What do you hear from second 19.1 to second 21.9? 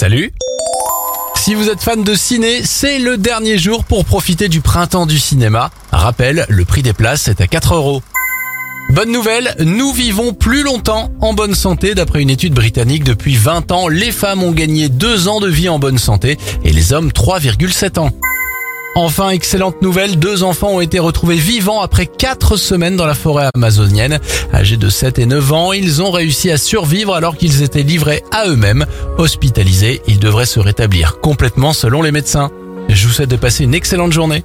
excellente nouvelle, deux enfants ont été retrouvés vivants